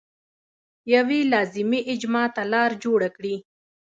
[0.93, 3.35] یوې لازمي اجماع ته لار جوړه کړي.